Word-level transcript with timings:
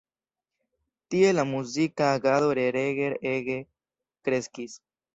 Tie 1.09 1.31
la 1.35 1.43
muzika 1.51 2.09
agado 2.15 2.51
de 2.61 2.67
Reger 2.79 3.19
ege 3.37 3.63
kreskis. 4.27 4.79